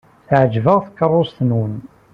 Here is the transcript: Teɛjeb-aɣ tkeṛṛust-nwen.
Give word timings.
Teɛjeb-aɣ 0.27 0.81
tkeṛṛust-nwen. 0.85 1.75